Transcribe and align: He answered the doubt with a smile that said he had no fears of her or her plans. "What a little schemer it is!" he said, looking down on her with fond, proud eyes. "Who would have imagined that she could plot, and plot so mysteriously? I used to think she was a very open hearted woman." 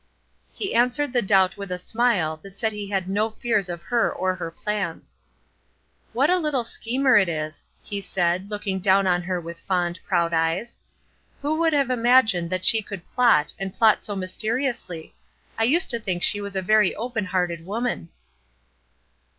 He 0.51 0.73
answered 0.73 1.13
the 1.13 1.21
doubt 1.21 1.57
with 1.57 1.71
a 1.71 1.77
smile 1.77 2.37
that 2.41 2.57
said 2.57 2.71
he 2.73 2.89
had 2.89 3.07
no 3.07 3.29
fears 3.29 3.69
of 3.69 3.83
her 3.83 4.11
or 4.11 4.33
her 4.33 4.49
plans. 4.49 5.15
"What 6.11 6.27
a 6.27 6.39
little 6.39 6.63
schemer 6.63 7.17
it 7.17 7.29
is!" 7.29 7.63
he 7.83 8.01
said, 8.01 8.49
looking 8.49 8.79
down 8.79 9.05
on 9.05 9.21
her 9.21 9.39
with 9.39 9.59
fond, 9.59 9.99
proud 10.07 10.33
eyes. 10.33 10.79
"Who 11.43 11.59
would 11.59 11.73
have 11.73 11.91
imagined 11.91 12.49
that 12.49 12.65
she 12.65 12.81
could 12.81 13.05
plot, 13.09 13.53
and 13.59 13.75
plot 13.77 14.01
so 14.01 14.15
mysteriously? 14.15 15.13
I 15.55 15.65
used 15.65 15.91
to 15.91 15.99
think 15.99 16.23
she 16.23 16.41
was 16.41 16.55
a 16.55 16.63
very 16.63 16.95
open 16.95 17.25
hearted 17.25 17.63
woman." 17.63 18.09